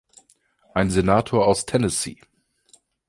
Ein 0.73 0.89
Senator 0.89 1.45
aus 1.45 1.67
Tennessee. 1.67 2.19